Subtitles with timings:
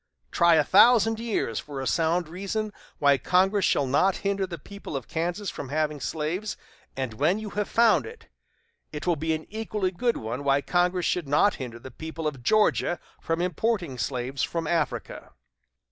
[0.31, 4.95] Try a thousand years for a sound reason why Congress shall not hinder the people
[4.95, 6.57] of Kansas from having slaves,
[6.97, 8.25] and when you have found it,
[8.91, 12.41] it will be an equally good one why Congress should not hinder the people of
[12.41, 15.33] Georgia from importing slaves from Africa."